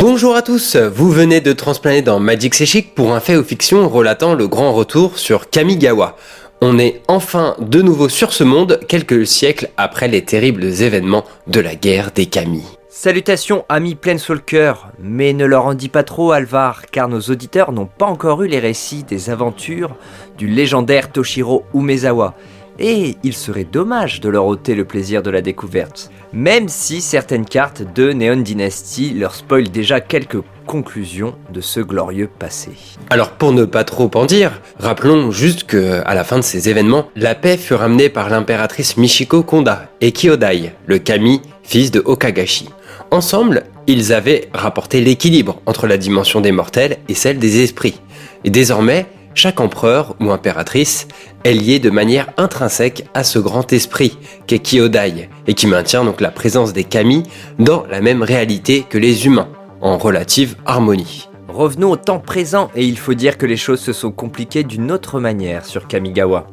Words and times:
Bonjour 0.00 0.34
à 0.34 0.40
tous, 0.40 0.76
vous 0.76 1.10
venez 1.10 1.42
de 1.42 1.52
transplaner 1.52 2.00
dans 2.00 2.20
Magic 2.20 2.54
C'est 2.54 2.80
pour 2.80 3.12
un 3.12 3.20
fait 3.20 3.36
ou 3.36 3.44
fiction 3.44 3.86
relatant 3.86 4.34
le 4.34 4.48
grand 4.48 4.72
retour 4.72 5.18
sur 5.18 5.50
Kamigawa. 5.50 6.16
On 6.62 6.78
est 6.78 7.02
enfin 7.06 7.54
de 7.58 7.82
nouveau 7.82 8.08
sur 8.08 8.32
ce 8.32 8.42
monde 8.42 8.80
quelques 8.88 9.26
siècles 9.26 9.68
après 9.76 10.08
les 10.08 10.24
terribles 10.24 10.64
événements 10.64 11.26
de 11.48 11.60
la 11.60 11.74
guerre 11.74 12.12
des 12.14 12.24
Kami. 12.24 12.64
Salutations 12.88 13.66
amis 13.68 13.94
Planeswalker, 13.94 14.72
mais 14.98 15.34
ne 15.34 15.44
leur 15.44 15.66
en 15.66 15.74
dis 15.74 15.90
pas 15.90 16.02
trop 16.02 16.32
Alvar, 16.32 16.86
car 16.90 17.08
nos 17.08 17.20
auditeurs 17.20 17.70
n'ont 17.70 17.86
pas 17.86 18.06
encore 18.06 18.42
eu 18.42 18.48
les 18.48 18.58
récits 18.58 19.04
des 19.04 19.28
aventures 19.28 19.94
du 20.38 20.48
légendaire 20.48 21.12
Toshiro 21.12 21.64
Umezawa, 21.74 22.34
et 22.80 23.16
il 23.22 23.34
serait 23.34 23.64
dommage 23.64 24.20
de 24.20 24.28
leur 24.28 24.46
ôter 24.46 24.74
le 24.74 24.84
plaisir 24.84 25.22
de 25.22 25.30
la 25.30 25.42
découverte 25.42 26.10
même 26.32 26.68
si 26.68 27.00
certaines 27.00 27.44
cartes 27.44 27.82
de 27.94 28.12
Neon 28.12 28.36
Dynasty 28.36 29.14
leur 29.14 29.34
spoilent 29.34 29.70
déjà 29.70 30.00
quelques 30.00 30.38
conclusions 30.66 31.34
de 31.52 31.60
ce 31.60 31.80
glorieux 31.80 32.28
passé. 32.38 32.70
Alors 33.10 33.32
pour 33.32 33.52
ne 33.52 33.64
pas 33.64 33.84
trop 33.84 34.10
en 34.14 34.26
dire, 34.26 34.60
rappelons 34.78 35.32
juste 35.32 35.64
que 35.64 36.02
à 36.04 36.14
la 36.14 36.24
fin 36.24 36.38
de 36.38 36.44
ces 36.44 36.68
événements, 36.68 37.08
la 37.16 37.34
paix 37.34 37.56
fut 37.56 37.74
ramenée 37.74 38.08
par 38.08 38.30
l'impératrice 38.30 38.96
Michiko 38.96 39.42
Konda 39.42 39.90
et 40.00 40.12
Kyodai, 40.12 40.72
le 40.86 40.98
kami, 40.98 41.42
fils 41.62 41.90
de 41.90 42.02
Okagashi. 42.04 42.68
Ensemble, 43.10 43.64
ils 43.88 44.12
avaient 44.12 44.48
rapporté 44.54 45.00
l'équilibre 45.00 45.60
entre 45.66 45.88
la 45.88 45.96
dimension 45.96 46.40
des 46.40 46.52
mortels 46.52 46.98
et 47.08 47.14
celle 47.14 47.38
des 47.38 47.62
esprits. 47.64 48.00
Et 48.44 48.50
désormais, 48.50 49.06
chaque 49.34 49.60
empereur 49.60 50.16
ou 50.20 50.30
impératrice 50.30 51.06
est 51.44 51.52
lié 51.52 51.78
de 51.78 51.90
manière 51.90 52.30
intrinsèque 52.36 53.06
à 53.14 53.24
ce 53.24 53.38
grand 53.38 53.72
esprit 53.72 54.18
qu'est 54.46 54.58
Kyodai 54.58 55.28
et 55.46 55.54
qui 55.54 55.66
maintient 55.66 56.04
donc 56.04 56.20
la 56.20 56.30
présence 56.30 56.72
des 56.72 56.84
kami 56.84 57.22
dans 57.58 57.84
la 57.90 58.00
même 58.00 58.22
réalité 58.22 58.84
que 58.88 58.98
les 58.98 59.26
humains, 59.26 59.48
en 59.80 59.98
relative 59.98 60.56
harmonie. 60.66 61.28
Revenons 61.48 61.92
au 61.92 61.96
temps 61.96 62.20
présent 62.20 62.70
et 62.74 62.84
il 62.84 62.98
faut 62.98 63.14
dire 63.14 63.38
que 63.38 63.46
les 63.46 63.56
choses 63.56 63.80
se 63.80 63.92
sont 63.92 64.12
compliquées 64.12 64.64
d'une 64.64 64.92
autre 64.92 65.20
manière 65.20 65.64
sur 65.64 65.86
Kamigawa. 65.86 66.46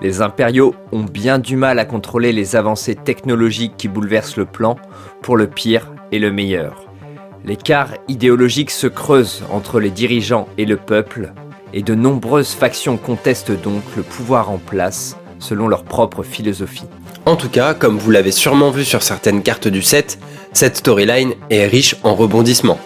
Les 0.00 0.20
impériaux 0.22 0.74
ont 0.92 1.02
bien 1.02 1.38
du 1.38 1.56
mal 1.56 1.78
à 1.78 1.84
contrôler 1.84 2.32
les 2.32 2.54
avancées 2.54 2.94
technologiques 2.94 3.76
qui 3.76 3.88
bouleversent 3.88 4.36
le 4.36 4.44
plan 4.44 4.76
pour 5.22 5.36
le 5.36 5.46
pire 5.46 5.92
et 6.12 6.18
le 6.18 6.30
meilleur. 6.30 6.88
L'écart 7.44 7.94
idéologique 8.06 8.70
se 8.70 8.86
creuse 8.86 9.42
entre 9.50 9.80
les 9.80 9.90
dirigeants 9.90 10.48
et 10.58 10.66
le 10.66 10.76
peuple 10.76 11.32
et 11.72 11.82
de 11.82 11.94
nombreuses 11.94 12.52
factions 12.52 12.96
contestent 12.96 13.60
donc 13.60 13.82
le 13.96 14.02
pouvoir 14.02 14.50
en 14.50 14.58
place 14.58 15.16
selon 15.38 15.68
leur 15.68 15.84
propre 15.84 16.22
philosophie. 16.22 16.86
En 17.26 17.36
tout 17.36 17.48
cas, 17.48 17.74
comme 17.74 17.98
vous 17.98 18.10
l'avez 18.10 18.32
sûrement 18.32 18.70
vu 18.70 18.84
sur 18.84 19.02
certaines 19.02 19.42
cartes 19.42 19.68
du 19.68 19.82
set, 19.82 20.18
cette 20.52 20.78
storyline 20.78 21.34
est 21.50 21.66
riche 21.66 21.96
en 22.02 22.14
rebondissements 22.14 22.80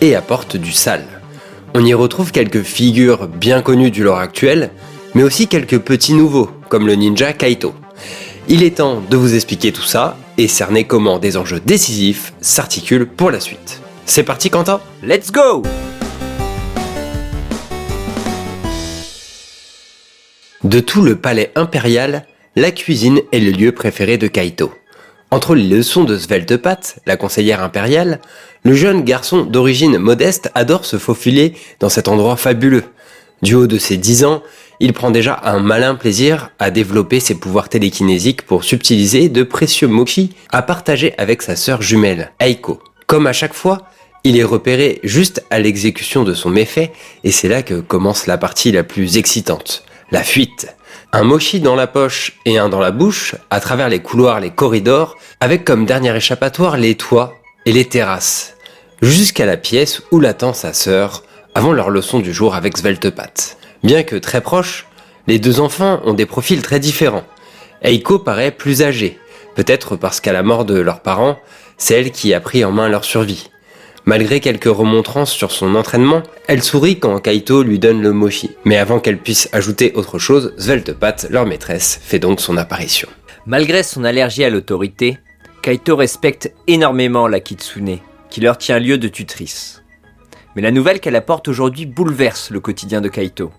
et 0.00 0.16
apporte 0.16 0.56
du 0.56 0.72
sale. 0.72 1.06
On 1.74 1.84
y 1.84 1.94
retrouve 1.94 2.32
quelques 2.32 2.62
figures 2.62 3.28
bien 3.28 3.62
connues 3.62 3.90
du 3.90 4.04
lore 4.04 4.18
actuel, 4.18 4.70
mais 5.14 5.22
aussi 5.22 5.48
quelques 5.48 5.78
petits 5.78 6.14
nouveaux, 6.14 6.50
comme 6.68 6.86
le 6.86 6.94
ninja 6.94 7.32
Kaito. 7.32 7.74
Il 8.48 8.62
est 8.62 8.76
temps 8.76 9.00
de 9.08 9.16
vous 9.16 9.34
expliquer 9.34 9.72
tout 9.72 9.82
ça 9.82 10.16
et 10.36 10.48
cerner 10.48 10.84
comment 10.84 11.18
des 11.18 11.36
enjeux 11.36 11.60
décisifs 11.64 12.32
s'articulent 12.40 13.06
pour 13.06 13.30
la 13.30 13.40
suite. 13.40 13.80
C'est 14.06 14.22
parti 14.22 14.50
Quentin 14.50 14.80
Let's 15.02 15.32
go 15.32 15.62
De 20.64 20.80
tout 20.80 21.02
le 21.02 21.16
palais 21.16 21.52
impérial, 21.56 22.24
la 22.56 22.70
cuisine 22.70 23.20
est 23.32 23.38
le 23.38 23.50
lieu 23.50 23.72
préféré 23.72 24.16
de 24.16 24.28
Kaito. 24.28 24.72
Entre 25.30 25.54
les 25.54 25.68
leçons 25.68 26.04
de 26.04 26.16
Sveltepat, 26.16 26.96
la 27.04 27.18
conseillère 27.18 27.62
impériale, 27.62 28.18
le 28.62 28.72
jeune 28.72 29.02
garçon 29.02 29.42
d'origine 29.42 29.98
modeste 29.98 30.50
adore 30.54 30.86
se 30.86 30.96
faufiler 30.96 31.52
dans 31.80 31.90
cet 31.90 32.08
endroit 32.08 32.36
fabuleux. 32.36 32.84
Du 33.42 33.54
haut 33.54 33.66
de 33.66 33.76
ses 33.76 33.98
10 33.98 34.24
ans, 34.24 34.42
il 34.80 34.94
prend 34.94 35.10
déjà 35.10 35.38
un 35.44 35.60
malin 35.60 35.96
plaisir 35.96 36.50
à 36.58 36.70
développer 36.70 37.20
ses 37.20 37.34
pouvoirs 37.34 37.68
télékinésiques 37.68 38.40
pour 38.40 38.64
subtiliser 38.64 39.28
de 39.28 39.42
précieux 39.42 39.88
mochi 39.88 40.30
à 40.50 40.62
partager 40.62 41.12
avec 41.18 41.42
sa 41.42 41.56
sœur 41.56 41.82
jumelle, 41.82 42.32
Eiko. 42.40 42.80
Comme 43.06 43.26
à 43.26 43.34
chaque 43.34 43.52
fois, 43.52 43.82
il 44.24 44.38
est 44.38 44.44
repéré 44.44 45.00
juste 45.04 45.44
à 45.50 45.58
l'exécution 45.58 46.24
de 46.24 46.32
son 46.32 46.48
méfait 46.48 46.90
et 47.22 47.32
c'est 47.32 47.48
là 47.48 47.62
que 47.62 47.80
commence 47.80 48.26
la 48.26 48.38
partie 48.38 48.72
la 48.72 48.82
plus 48.82 49.18
excitante 49.18 49.84
la 50.14 50.22
fuite. 50.22 50.68
Un 51.12 51.24
mochi 51.24 51.58
dans 51.58 51.74
la 51.74 51.88
poche 51.88 52.38
et 52.44 52.56
un 52.56 52.68
dans 52.68 52.78
la 52.78 52.92
bouche, 52.92 53.34
à 53.50 53.58
travers 53.58 53.88
les 53.88 53.98
couloirs, 53.98 54.38
les 54.38 54.52
corridors, 54.52 55.16
avec 55.40 55.64
comme 55.64 55.86
dernier 55.86 56.14
échappatoire 56.14 56.76
les 56.76 56.94
toits 56.94 57.34
et 57.66 57.72
les 57.72 57.86
terrasses, 57.86 58.54
jusqu'à 59.02 59.44
la 59.44 59.56
pièce 59.56 60.02
où 60.12 60.20
l'attend 60.20 60.52
sa 60.52 60.72
sœur, 60.72 61.24
avant 61.56 61.72
leur 61.72 61.90
leçon 61.90 62.20
du 62.20 62.32
jour 62.32 62.54
avec 62.54 62.78
Sveltepat. 62.78 63.56
Bien 63.82 64.04
que 64.04 64.14
très 64.14 64.40
proches, 64.40 64.86
les 65.26 65.40
deux 65.40 65.58
enfants 65.58 66.00
ont 66.04 66.14
des 66.14 66.26
profils 66.26 66.62
très 66.62 66.78
différents. 66.78 67.24
Eiko 67.82 68.20
paraît 68.20 68.52
plus 68.52 68.82
âgée, 68.82 69.18
peut-être 69.56 69.96
parce 69.96 70.20
qu'à 70.20 70.32
la 70.32 70.44
mort 70.44 70.64
de 70.64 70.78
leurs 70.78 71.00
parents, 71.00 71.40
c'est 71.76 71.94
elle 71.94 72.12
qui 72.12 72.34
a 72.34 72.40
pris 72.40 72.64
en 72.64 72.70
main 72.70 72.88
leur 72.88 73.04
survie. 73.04 73.50
Malgré 74.06 74.40
quelques 74.40 74.64
remontrances 74.64 75.32
sur 75.32 75.50
son 75.50 75.74
entraînement, 75.74 76.22
elle 76.46 76.62
sourit 76.62 76.98
quand 76.98 77.18
Kaito 77.20 77.62
lui 77.62 77.78
donne 77.78 78.02
le 78.02 78.12
mochi. 78.12 78.50
Mais 78.66 78.76
avant 78.76 79.00
qu'elle 79.00 79.18
puisse 79.18 79.48
ajouter 79.52 79.92
autre 79.94 80.18
chose, 80.18 80.52
Sveltepat, 80.58 81.28
leur 81.30 81.46
maîtresse, 81.46 82.00
fait 82.02 82.18
donc 82.18 82.40
son 82.40 82.58
apparition. 82.58 83.08
Malgré 83.46 83.82
son 83.82 84.04
allergie 84.04 84.44
à 84.44 84.50
l'autorité, 84.50 85.18
Kaito 85.62 85.96
respecte 85.96 86.52
énormément 86.66 87.28
la 87.28 87.40
Kitsune, 87.40 87.98
qui 88.28 88.42
leur 88.42 88.58
tient 88.58 88.78
lieu 88.78 88.98
de 88.98 89.08
tutrice. 89.08 89.82
Mais 90.54 90.60
la 90.60 90.70
nouvelle 90.70 91.00
qu'elle 91.00 91.16
apporte 91.16 91.48
aujourd'hui 91.48 91.86
bouleverse 91.86 92.50
le 92.50 92.60
quotidien 92.60 93.00
de 93.00 93.08
Kaito. 93.08 93.52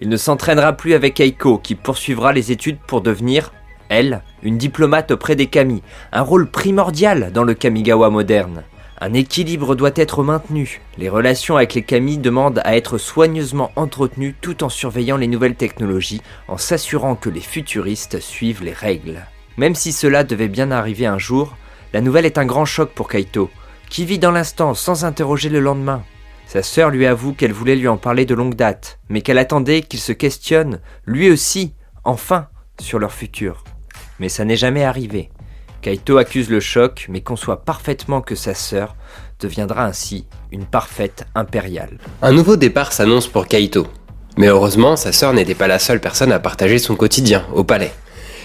Il 0.00 0.08
ne 0.08 0.16
s'entraînera 0.16 0.72
plus 0.72 0.94
avec 0.94 1.20
Eiko, 1.20 1.58
qui 1.58 1.76
poursuivra 1.76 2.32
les 2.32 2.50
études 2.50 2.78
pour 2.86 3.02
devenir, 3.02 3.52
elle, 3.88 4.22
une 4.42 4.58
diplomate 4.58 5.12
auprès 5.12 5.36
des 5.36 5.46
Kami, 5.46 5.82
un 6.10 6.22
rôle 6.22 6.50
primordial 6.50 7.30
dans 7.32 7.44
le 7.44 7.54
Kamigawa 7.54 8.10
moderne. 8.10 8.64
Un 9.02 9.14
équilibre 9.14 9.76
doit 9.76 9.92
être 9.94 10.22
maintenu. 10.22 10.82
Les 10.98 11.08
relations 11.08 11.56
avec 11.56 11.72
les 11.72 11.82
Kami 11.82 12.18
demandent 12.18 12.60
à 12.64 12.76
être 12.76 12.98
soigneusement 12.98 13.72
entretenues 13.74 14.34
tout 14.38 14.62
en 14.62 14.68
surveillant 14.68 15.16
les 15.16 15.26
nouvelles 15.26 15.54
technologies, 15.54 16.20
en 16.48 16.58
s'assurant 16.58 17.14
que 17.14 17.30
les 17.30 17.40
futuristes 17.40 18.20
suivent 18.20 18.62
les 18.62 18.74
règles. 18.74 19.24
Même 19.56 19.74
si 19.74 19.92
cela 19.92 20.22
devait 20.22 20.48
bien 20.48 20.70
arriver 20.70 21.06
un 21.06 21.16
jour, 21.16 21.56
la 21.94 22.02
nouvelle 22.02 22.26
est 22.26 22.36
un 22.36 22.44
grand 22.44 22.66
choc 22.66 22.90
pour 22.90 23.08
Kaito, 23.08 23.48
qui 23.88 24.04
vit 24.04 24.18
dans 24.18 24.32
l'instant 24.32 24.74
sans 24.74 25.06
interroger 25.06 25.48
le 25.48 25.60
lendemain. 25.60 26.02
Sa 26.46 26.62
sœur 26.62 26.90
lui 26.90 27.06
avoue 27.06 27.32
qu'elle 27.32 27.52
voulait 27.52 27.76
lui 27.76 27.88
en 27.88 27.96
parler 27.96 28.26
de 28.26 28.34
longue 28.34 28.54
date, 28.54 28.98
mais 29.08 29.22
qu'elle 29.22 29.38
attendait 29.38 29.80
qu'il 29.80 30.00
se 30.00 30.12
questionne, 30.12 30.80
lui 31.06 31.30
aussi, 31.30 31.72
enfin, 32.04 32.48
sur 32.78 32.98
leur 32.98 33.12
futur. 33.12 33.64
Mais 34.18 34.28
ça 34.28 34.44
n'est 34.44 34.56
jamais 34.56 34.84
arrivé. 34.84 35.30
Kaito 35.82 36.18
accuse 36.18 36.50
le 36.50 36.60
choc, 36.60 37.06
mais 37.08 37.22
conçoit 37.22 37.64
parfaitement 37.64 38.20
que 38.20 38.34
sa 38.34 38.54
sœur 38.54 38.96
deviendra 39.40 39.86
ainsi 39.86 40.26
une 40.52 40.66
parfaite 40.66 41.24
impériale. 41.34 41.96
Un 42.20 42.32
nouveau 42.32 42.56
départ 42.56 42.92
s'annonce 42.92 43.26
pour 43.26 43.46
Kaito. 43.46 43.86
Mais 44.36 44.48
heureusement, 44.48 44.96
sa 44.96 45.12
sœur 45.12 45.32
n'était 45.32 45.54
pas 45.54 45.68
la 45.68 45.78
seule 45.78 46.00
personne 46.00 46.32
à 46.32 46.38
partager 46.38 46.78
son 46.78 46.96
quotidien 46.96 47.46
au 47.54 47.64
palais. 47.64 47.92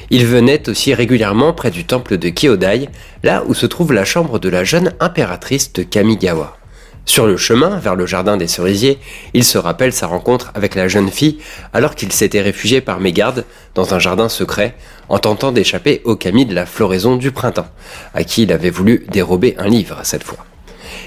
Il 0.09 0.25
venait 0.25 0.69
aussi 0.69 0.93
régulièrement 0.93 1.51
près 1.51 1.71
du 1.71 1.83
temple 1.83 2.17
de 2.17 2.29
Kyodai, 2.29 2.89
là 3.23 3.43
où 3.47 3.53
se 3.53 3.65
trouve 3.65 3.91
la 3.91 4.05
chambre 4.05 4.39
de 4.39 4.49
la 4.49 4.63
jeune 4.63 4.93
impératrice 4.99 5.73
de 5.73 5.83
Kamigawa. 5.83 6.57
Sur 7.05 7.27
le 7.27 7.37
chemin 7.37 7.77
vers 7.77 7.95
le 7.95 8.07
jardin 8.07 8.35
des 8.35 8.47
cerisiers, 8.47 8.97
il 9.33 9.43
se 9.43 9.59
rappelle 9.59 9.93
sa 9.93 10.07
rencontre 10.07 10.51
avec 10.55 10.73
la 10.73 10.87
jeune 10.87 11.11
fille 11.11 11.37
alors 11.71 11.93
qu'il 11.93 12.11
s'était 12.11 12.41
réfugié 12.41 12.81
par 12.81 12.99
mégarde 12.99 13.45
dans 13.75 13.93
un 13.93 13.99
jardin 13.99 14.27
secret 14.27 14.75
en 15.07 15.19
tentant 15.19 15.51
d'échapper 15.51 16.01
au 16.03 16.15
camis 16.15 16.47
de 16.47 16.55
la 16.55 16.65
floraison 16.65 17.15
du 17.15 17.31
printemps, 17.31 17.67
à 18.15 18.23
qui 18.23 18.43
il 18.43 18.51
avait 18.51 18.71
voulu 18.71 19.05
dérober 19.11 19.53
un 19.59 19.67
livre 19.67 19.99
cette 20.03 20.23
fois. 20.23 20.45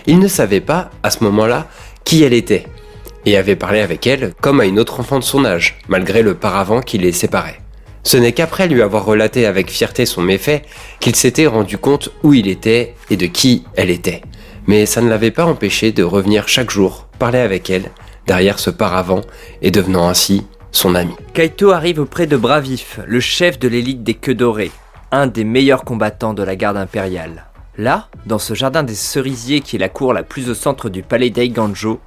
Il 0.07 0.21
ne 0.21 0.29
savait 0.29 0.61
pas, 0.61 0.91
à 1.03 1.11
ce 1.11 1.25
moment-là, 1.25 1.67
qui 2.05 2.23
elle 2.23 2.33
était, 2.33 2.67
et 3.27 3.37
avait 3.37 3.57
parlé 3.57 3.81
avec 3.81 4.07
elle 4.07 4.33
comme 4.41 4.61
à 4.61 4.67
une 4.67 4.79
autre 4.79 5.01
enfant 5.01 5.19
de 5.19 5.25
son 5.25 5.45
âge, 5.45 5.79
malgré 5.89 6.23
le 6.23 6.35
paravent 6.35 6.81
qui 6.81 6.99
les 6.99 7.13
séparait. 7.13 7.61
Ce 8.05 8.17
n'est 8.17 8.33
qu'après 8.33 8.69
lui 8.69 8.83
avoir 8.83 9.05
relaté 9.05 9.47
avec 9.47 9.69
fierté 9.69 10.07
son 10.07 10.23
méfait 10.23 10.63
qu'il 11.01 11.17
s'était 11.17 11.49
rendu 11.49 11.77
compte 11.77 12.11
où 12.23 12.33
il 12.33 12.47
était 12.47 12.95
et 13.11 13.17
de 13.17 13.27
qui 13.27 13.65
elle 13.75 13.91
était 13.91 14.23
mais 14.69 14.87
ça 14.87 15.01
ne 15.01 15.09
l'avait 15.09 15.33
pas 15.33 15.47
empêché 15.47 15.91
de 15.91 16.05
revenir 16.05 16.47
chaque 16.47 16.71
jour 16.71 17.09
parler 17.19 17.41
avec 17.41 17.71
elle 17.71 17.91
derrière 18.27 18.61
ce 18.61 18.71
paravent 18.71 19.23
et 19.63 19.73
devenant 19.73 20.09
ainsi 20.09 20.47
son 20.71 20.95
ami. 20.95 21.15
Kaito 21.33 21.73
arrive 21.73 21.99
auprès 21.99 22.27
de 22.27 22.37
Bravif, 22.37 23.01
le 23.07 23.19
chef 23.19 23.59
de 23.59 23.67
l'élite 23.67 24.05
des 24.05 24.15
Queues 24.15 24.35
Dorées, 24.35 24.71
un 25.11 25.27
des 25.27 25.45
meilleurs 25.45 25.85
combattants 25.85 26.35
de 26.35 26.43
la 26.43 26.55
garde 26.55 26.77
impériale. 26.77 27.47
Là, 27.79 28.09
dans 28.27 28.39
ce 28.39 28.53
jardin 28.55 28.83
des 28.83 28.95
cerisiers 28.95 29.63
qui 29.63 29.77
est 29.77 29.79
la 29.79 29.89
cour 29.89 30.13
la 30.13 30.23
plus 30.23 30.51
au 30.51 30.55
centre 30.55 30.91
du 30.91 31.03
palais 31.03 31.31
d'Aiganjo, 31.31 32.01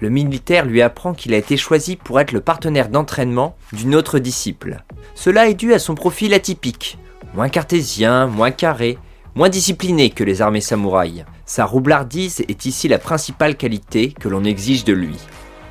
le 0.00 0.10
militaire 0.10 0.64
lui 0.64 0.82
apprend 0.82 1.14
qu'il 1.14 1.34
a 1.34 1.36
été 1.36 1.56
choisi 1.56 1.94
pour 1.96 2.18
être 2.18 2.32
le 2.32 2.40
partenaire 2.40 2.88
d'entraînement 2.88 3.56
d'une 3.72 3.94
autre 3.94 4.18
disciple. 4.18 4.82
Cela 5.14 5.48
est 5.48 5.54
dû 5.54 5.72
à 5.72 5.78
son 5.78 5.94
profil 5.94 6.34
atypique, 6.34 6.98
moins 7.34 7.48
cartésien, 7.48 8.26
moins 8.26 8.50
carré, 8.50 8.98
moins 9.38 9.48
discipliné 9.50 10.10
que 10.10 10.24
les 10.24 10.42
armées 10.42 10.60
samouraïs. 10.60 11.24
Sa 11.46 11.64
roublardise 11.64 12.40
est 12.48 12.66
ici 12.66 12.88
la 12.88 12.98
principale 12.98 13.56
qualité 13.56 14.10
que 14.10 14.28
l'on 14.28 14.42
exige 14.42 14.82
de 14.82 14.92
lui. 14.92 15.14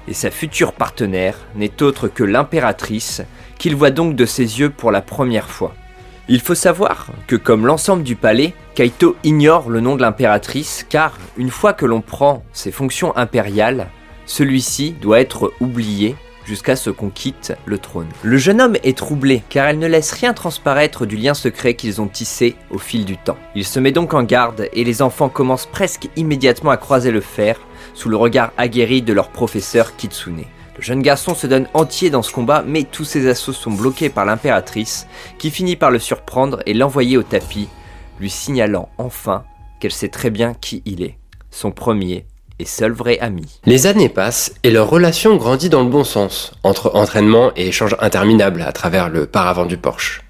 Et 0.07 0.13
sa 0.13 0.31
future 0.31 0.71
partenaire 0.71 1.37
n'est 1.53 1.83
autre 1.83 2.07
que 2.07 2.23
l'impératrice, 2.23 3.23
qu'il 3.57 3.75
voit 3.75 3.91
donc 3.91 4.15
de 4.15 4.25
ses 4.25 4.61
yeux 4.61 4.69
pour 4.69 4.89
la 4.89 5.01
première 5.01 5.49
fois. 5.49 5.75
Il 6.29 6.39
faut 6.39 6.55
savoir 6.55 7.07
que 7.27 7.35
comme 7.35 7.65
l'ensemble 7.65 8.03
du 8.03 8.15
palais, 8.15 8.53
Kaito 8.73 9.17
ignore 9.25 9.69
le 9.69 9.81
nom 9.81 9.97
de 9.97 10.01
l'impératrice 10.01 10.85
car 10.87 11.17
une 11.35 11.51
fois 11.51 11.73
que 11.73 11.85
l'on 11.85 11.99
prend 11.99 12.43
ses 12.53 12.71
fonctions 12.71 13.17
impériales, 13.17 13.89
celui-ci 14.25 14.91
doit 15.01 15.19
être 15.19 15.51
oublié 15.59 16.15
jusqu'à 16.47 16.75
ce 16.75 16.89
qu'on 16.89 17.09
quitte 17.09 17.53
le 17.65 17.77
trône. 17.77 18.07
Le 18.23 18.37
jeune 18.37 18.61
homme 18.61 18.77
est 18.83 18.97
troublé 18.97 19.43
car 19.49 19.67
elle 19.67 19.79
ne 19.79 19.87
laisse 19.87 20.11
rien 20.13 20.33
transparaître 20.33 21.05
du 21.05 21.17
lien 21.17 21.33
secret 21.33 21.75
qu'ils 21.75 22.01
ont 22.01 22.07
tissé 22.07 22.55
au 22.71 22.77
fil 22.77 23.05
du 23.05 23.17
temps. 23.17 23.37
Il 23.53 23.65
se 23.65 23.79
met 23.79 23.91
donc 23.91 24.13
en 24.13 24.23
garde 24.23 24.69
et 24.71 24.83
les 24.83 25.01
enfants 25.01 25.29
commencent 25.29 25.65
presque 25.65 26.09
immédiatement 26.15 26.71
à 26.71 26.77
croiser 26.77 27.11
le 27.11 27.21
fer 27.21 27.59
sous 27.93 28.09
le 28.09 28.15
regard 28.15 28.53
aguerri 28.57 29.01
de 29.01 29.13
leur 29.13 29.29
professeur 29.29 29.95
Kitsune. 29.97 30.45
Le 30.77 30.83
jeune 30.83 31.01
garçon 31.01 31.33
se 31.33 31.47
donne 31.47 31.67
entier 31.73 32.09
dans 32.09 32.21
ce 32.21 32.31
combat, 32.31 32.63
mais 32.65 32.83
tous 32.83 33.03
ses 33.03 33.27
assauts 33.27 33.51
sont 33.51 33.71
bloqués 33.71 34.09
par 34.09 34.25
l'impératrice, 34.25 35.07
qui 35.39 35.49
finit 35.49 35.75
par 35.75 35.89
le 35.89 35.97
surprendre 35.97 36.61
et 36.67 36.75
l'envoyer 36.75 37.17
au 37.17 37.23
tapis, 37.23 37.67
lui 38.19 38.29
signalant 38.29 38.89
enfin 38.99 39.43
qu'elle 39.79 39.91
sait 39.91 40.09
très 40.09 40.29
bien 40.29 40.53
qui 40.53 40.83
il 40.85 41.01
est, 41.01 41.17
son 41.49 41.71
premier 41.71 42.25
et 42.59 42.65
seul 42.65 42.91
vrai 42.91 43.19
ami. 43.19 43.45
Les 43.65 43.87
années 43.87 44.09
passent 44.09 44.53
et 44.63 44.71
leur 44.71 44.89
relation 44.89 45.35
grandit 45.35 45.69
dans 45.69 45.83
le 45.83 45.89
bon 45.89 46.03
sens, 46.03 46.53
entre 46.63 46.91
entraînement 46.95 47.51
et 47.55 47.67
échanges 47.67 47.95
interminables 47.99 48.61
à 48.61 48.71
travers 48.71 49.09
le 49.09 49.25
paravent 49.25 49.65
du 49.65 49.77
Porsche. 49.77 50.21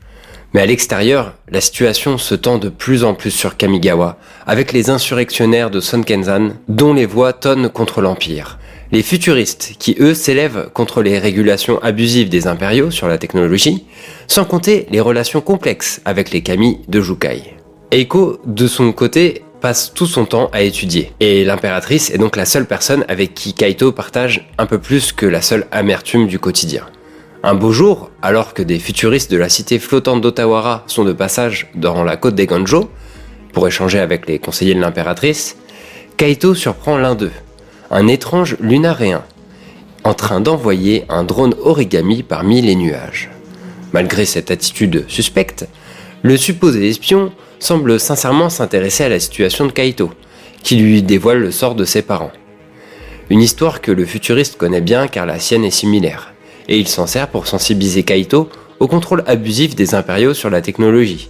Mais 0.54 0.62
à 0.62 0.66
l'extérieur, 0.66 1.34
la 1.50 1.62
situation 1.62 2.18
se 2.18 2.34
tend 2.34 2.58
de 2.58 2.70
plus 2.70 3.04
en 3.04 3.14
plus 3.14 3.32
sur 3.32 3.58
Kamigawa, 3.58 4.18
avec 4.46 4.72
les 4.72 4.90
insurrectionnaires 4.90 5.70
de 5.70 5.82
Sonkenzan, 5.82 6.54
dont 6.68 6.94
les 6.94 7.06
voix 7.06 7.34
tonnent 7.34 7.70
contre 7.70 8.02
l'Empire. 8.02 8.58
Les 8.94 9.04
futuristes, 9.04 9.74
qui 9.78 9.98
eux 10.00 10.14
s'élèvent 10.14 10.70
contre 10.74 11.02
les 11.02 11.20
régulations 11.20 11.80
abusives 11.80 12.30
des 12.30 12.48
impériaux 12.48 12.92
sur 12.92 13.10
la 13.10 13.18
technologie, 13.18 13.86
sans 14.28 14.46
compter 14.46 14.88
les 14.90 15.02
relations 15.02 15.42
complexes 15.42 16.02
avec 16.06 16.32
les 16.32 16.42
kami 16.42 16.80
de 16.88 17.02
Jukai. 17.02 17.58
Eiko, 17.92 18.40
de 18.46 18.68
son 18.68 18.94
côté, 18.94 19.44
passe 19.68 19.92
tout 19.94 20.06
son 20.06 20.24
temps 20.24 20.50
à 20.54 20.62
étudier. 20.62 21.12
Et 21.20 21.44
l'impératrice 21.44 22.10
est 22.10 22.18
donc 22.18 22.38
la 22.38 22.46
seule 22.46 22.66
personne 22.66 23.04
avec 23.10 23.34
qui 23.34 23.54
Kaito 23.54 23.92
partage 23.92 24.48
un 24.58 24.66
peu 24.66 24.78
plus 24.78 25.12
que 25.12 25.26
la 25.26 25.42
seule 25.42 25.68
amertume 25.74 26.28
du 26.28 26.40
quotidien. 26.40 26.86
Un 27.44 27.54
beau 27.54 27.74
jour, 27.74 28.10
alors 28.22 28.54
que 28.54 28.64
des 28.64 28.80
futuristes 28.80 29.30
de 29.30 29.36
la 29.36 29.50
cité 29.50 29.78
flottante 29.78 30.22
d'Otawara 30.22 30.86
sont 30.88 31.04
de 31.04 31.12
passage 31.12 31.70
dans 31.76 32.06
la 32.06 32.16
côte 32.16 32.36
des 32.36 32.46
Ganjo, 32.46 32.90
pour 33.52 33.68
échanger 33.68 34.00
avec 34.00 34.26
les 34.26 34.40
conseillers 34.40 34.74
de 34.74 34.80
l'impératrice, 34.80 35.58
Kaito 36.16 36.56
surprend 36.56 36.98
l'un 36.98 37.16
d'eux, 37.16 37.34
un 37.92 38.08
étrange 38.08 38.56
lunaréen, 38.62 39.26
en 40.06 40.14
train 40.14 40.40
d'envoyer 40.40 41.04
un 41.10 41.26
drone 41.26 41.56
origami 41.62 42.24
parmi 42.24 42.62
les 42.62 42.76
nuages. 42.76 43.30
Malgré 43.92 44.24
cette 44.24 44.50
attitude 44.50 45.04
suspecte, 45.10 45.68
le 46.22 46.38
supposé 46.38 46.88
espion 46.88 47.34
semble 47.60 48.00
sincèrement 48.00 48.50
s'intéresser 48.50 49.04
à 49.04 49.10
la 49.10 49.20
situation 49.20 49.66
de 49.66 49.72
Kaito, 49.72 50.12
qui 50.64 50.76
lui 50.76 51.02
dévoile 51.02 51.40
le 51.40 51.52
sort 51.52 51.76
de 51.76 51.86
ses 51.86 52.02
parents. 52.02 52.32
Une 53.30 53.42
histoire 53.42 53.82
que 53.82 53.92
le 53.92 54.06
futuriste 54.06 54.58
connaît 54.58 54.82
bien 54.82 55.08
car 55.08 55.26
la 55.26 55.40
sienne 55.40 55.66
est 55.66 55.72
similaire, 55.72 56.34
et 56.68 56.78
il 56.78 56.88
s'en 56.88 57.08
sert 57.08 57.28
pour 57.28 57.48
sensibiliser 57.48 58.04
Kaito 58.04 58.50
au 58.80 58.88
contrôle 58.88 59.24
abusif 59.28 59.76
des 59.76 59.96
impériaux 59.96 60.34
sur 60.34 60.50
la 60.50 60.62
technologie, 60.62 61.30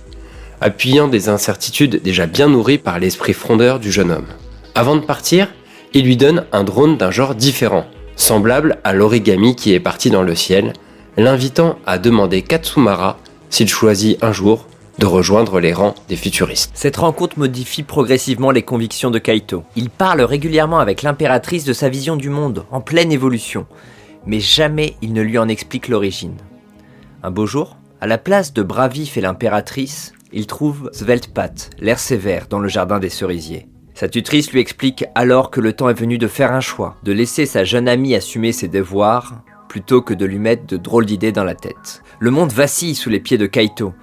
appuyant 0.62 1.08
des 1.08 1.30
incertitudes 1.30 2.02
déjà 2.04 2.26
bien 2.26 2.50
nourries 2.50 2.78
par 2.78 3.00
l'esprit 3.00 3.34
frondeur 3.34 3.80
du 3.80 3.92
jeune 3.92 4.12
homme. 4.12 4.28
Avant 4.76 4.96
de 4.96 5.02
partir, 5.02 5.48
il 5.94 6.06
lui 6.06 6.18
donne 6.18 6.46
un 6.52 6.64
drone 6.64 6.98
d'un 6.98 7.12
genre 7.12 7.36
différent, 7.36 7.86
semblable 8.16 8.80
à 8.84 8.94
l'origami 8.94 9.56
qui 9.56 9.74
est 9.74 9.80
parti 9.80 10.10
dans 10.10 10.24
le 10.24 10.36
ciel, 10.36 10.74
l'invitant 11.18 11.80
à 11.86 11.98
demander 11.98 12.42
Katsumara 12.42 13.18
s'il 13.50 13.70
choisit 13.70 14.22
un 14.24 14.32
jour 14.32 14.66
de 14.98 15.06
rejoindre 15.06 15.60
les 15.60 15.74
rangs 15.74 15.96
des 16.10 16.16
futuristes. 16.16 16.72
Cette 16.74 16.98
rencontre 16.98 17.38
modifie 17.38 17.84
progressivement 17.84 18.52
les 18.52 18.64
convictions 18.64 19.12
de 19.12 19.20
Kaito. 19.20 19.64
Il 19.76 19.90
parle 19.90 20.22
régulièrement 20.22 20.80
avec 20.80 21.04
l'impératrice 21.04 21.66
de 21.66 21.74
sa 21.74 21.90
vision 21.90 22.16
du 22.16 22.30
monde, 22.30 22.66
en 22.72 22.82
pleine 22.82 23.12
évolution, 23.12 23.68
mais 24.26 24.40
jamais 24.40 24.96
il 25.02 25.14
ne 25.14 25.22
lui 25.22 25.38
en 25.38 25.48
explique 25.48 25.88
l'origine. 25.88 26.38
Un 27.24 27.32
beau 27.32 27.46
jour, 27.46 27.78
à 28.02 28.08
la 28.08 28.18
place 28.18 28.54
de 28.54 28.64
Bravif 28.64 29.18
et 29.18 29.22
l'impératrice, 29.22 30.14
il 30.34 30.48
trouve 30.48 30.90
Sveltpat, 30.94 31.70
l'air 31.80 32.00
sévère, 32.00 32.48
dans 32.50 32.60
le 32.60 32.68
jardin 32.68 33.00
des 33.00 33.10
cerisiers. 33.10 33.68
Sa 33.94 34.10
tutrice 34.10 34.52
lui 34.52 34.60
explique 34.60 35.06
alors 35.16 35.50
que 35.50 35.62
le 35.62 35.74
temps 35.74 35.90
est 35.90 36.00
venu 36.00 36.18
de 36.18 36.28
faire 36.28 36.52
un 36.52 36.60
choix, 36.60 36.98
de 37.04 37.12
laisser 37.12 37.46
sa 37.46 37.64
jeune 37.64 37.88
amie 37.88 38.14
assumer 38.14 38.52
ses 38.52 38.68
devoirs, 38.68 39.42
plutôt 39.68 40.02
que 40.02 40.14
de 40.14 40.26
lui 40.26 40.38
mettre 40.38 40.68
de 40.68 40.78
drôles 40.78 41.06
d'idées 41.06 41.32
dans 41.32 41.44
la 41.44 41.56
tête. 41.56 42.04
Le 42.20 42.32
monde 42.32 42.52
vacille 42.52 42.96
sous 42.96 43.10
les 43.10 43.20
pieds 43.20 43.38
de 43.38 43.48
Kaito, 43.48 43.94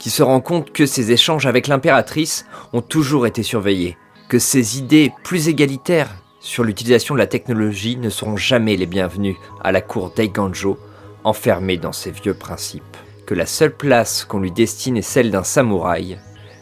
qui 0.00 0.10
se 0.10 0.24
rend 0.24 0.40
compte 0.40 0.72
que 0.72 0.86
ses 0.86 1.12
échanges 1.12 1.46
avec 1.46 1.68
l'impératrice 1.68 2.46
ont 2.72 2.80
toujours 2.80 3.26
été 3.26 3.44
surveillés, 3.44 3.96
que 4.28 4.40
ses 4.40 4.78
idées 4.78 5.12
plus 5.22 5.48
égalitaires 5.48 6.16
sur 6.40 6.64
l'utilisation 6.64 7.14
de 7.14 7.20
la 7.20 7.26
technologie 7.26 7.96
ne 7.96 8.08
seront 8.08 8.38
jamais 8.38 8.76
les 8.76 8.86
bienvenues 8.86 9.36
à 9.62 9.70
la 9.70 9.82
cour 9.82 10.10
d'Eiganjo, 10.16 10.78
enfermée 11.22 11.76
dans 11.76 11.92
ses 11.92 12.10
vieux 12.10 12.32
principes, 12.32 12.96
que 13.26 13.34
la 13.34 13.44
seule 13.44 13.76
place 13.76 14.24
qu'on 14.24 14.40
lui 14.40 14.50
destine 14.50 14.96
est 14.96 15.02
celle 15.02 15.30
d'un 15.30 15.44
samouraï, 15.44 16.18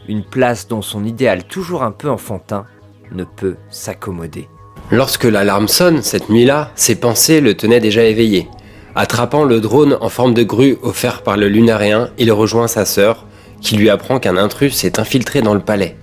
une 0.09 0.25
place 0.25 0.67
dont 0.67 0.83
son 0.83 1.05
idéal 1.05 1.45
toujours 1.45 1.85
un 1.85 1.93
peu 1.93 2.11
enfantin 2.11 2.67
ne 3.13 3.23
peut 3.23 3.57
s'accommoder. 3.71 4.49
Lorsque 4.91 5.25
l'alarme 5.25 5.69
sonne 5.69 6.03
cette 6.03 6.29
nuit-là, 6.29 6.73
ses 6.75 6.97
pensées 6.97 7.41
le 7.41 7.55
tenaient 7.55 7.79
déjà 7.79 8.03
éveillé. 8.03 8.49
Attrapant 8.97 9.45
le 9.45 9.61
drone 9.61 9.97
en 10.01 10.09
forme 10.09 10.35
de 10.35 10.43
grue 10.43 10.77
offert 10.83 11.23
par 11.23 11.37
le 11.37 11.47
lunaréen, 11.47 12.11
il 12.19 12.33
rejoint 12.33 12.67
sa 12.67 12.85
sœur, 12.85 13.28
qui 13.61 13.77
lui 13.77 13.91
apprend 13.91 14.19
qu'un 14.19 14.37
intrus 14.37 14.75
s'est 14.75 15.01
infiltré 15.01 15.43
dans 15.43 15.55
le 15.55 15.61
palais. 15.61 15.97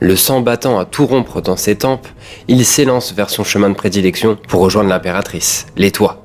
Le 0.00 0.16
sang 0.16 0.40
battant 0.40 0.78
à 0.78 0.84
tout 0.84 1.06
rompre 1.06 1.40
dans 1.40 1.56
ses 1.56 1.76
tempes, 1.76 2.06
il 2.48 2.64
s'élance 2.64 3.12
vers 3.14 3.30
son 3.30 3.44
chemin 3.44 3.70
de 3.70 3.74
prédilection 3.74 4.36
pour 4.48 4.60
rejoindre 4.60 4.90
l'impératrice, 4.90 5.66
les 5.76 5.90
toits. 5.90 6.22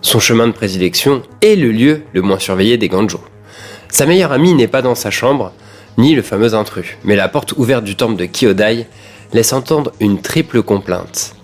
Son 0.00 0.18
chemin 0.18 0.46
de 0.46 0.52
prédilection 0.52 1.22
est 1.42 1.56
le 1.56 1.70
lieu 1.70 2.02
le 2.12 2.22
moins 2.22 2.38
surveillé 2.38 2.78
des 2.78 2.88
Ganjo. 2.88 3.20
Sa 3.88 4.06
meilleure 4.06 4.32
amie 4.32 4.54
n'est 4.54 4.66
pas 4.66 4.82
dans 4.82 4.94
sa 4.94 5.10
chambre, 5.10 5.52
ni 5.98 6.14
le 6.14 6.22
fameux 6.22 6.54
intrus, 6.54 6.96
mais 7.04 7.16
la 7.16 7.28
porte 7.28 7.52
ouverte 7.56 7.84
du 7.84 7.96
temple 7.96 8.16
de 8.16 8.26
Kyodai 8.26 8.86
laisse 9.32 9.52
entendre 9.52 9.92
une 10.00 10.20
triple 10.20 10.62
complainte. 10.62 11.34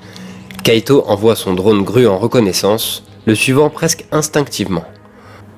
Kaito 0.65 1.05
envoie 1.07 1.37
son 1.37 1.55
drone 1.55 1.83
grue 1.83 2.07
en 2.07 2.19
reconnaissance, 2.19 3.05
le 3.27 3.35
suivant 3.35 3.71
presque 3.71 4.05
instinctivement. 4.13 4.85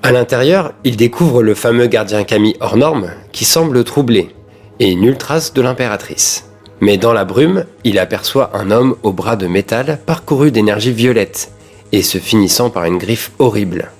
À 0.05 0.13
l'intérieur, 0.13 0.75
il 0.85 0.99
découvre 0.99 1.43
le 1.43 1.55
fameux 1.55 1.87
gardien 1.87 2.25
Kami 2.25 2.57
hors 2.61 2.77
norme 2.77 3.11
qui 3.33 3.47
semble 3.47 3.83
troublé, 3.85 4.35
et 4.79 4.95
nulle 4.97 5.17
trace 5.17 5.55
de 5.55 5.63
l'impératrice. 5.63 6.51
Mais 6.83 6.99
dans 6.99 7.15
la 7.15 7.25
brume, 7.25 7.65
il 7.85 7.99
aperçoit 7.99 8.51
un 8.53 8.71
homme 8.71 8.97
au 9.03 9.13
bras 9.13 9.37
de 9.37 9.47
métal 9.47 9.99
parcouru 10.05 10.51
d'énergie 10.51 10.93
violette, 10.93 11.53
et 11.93 12.03
se 12.03 12.19
finissant 12.19 12.69
par 12.69 12.85
une 12.85 12.99
griffe 12.99 13.33
horrible. 13.39 13.93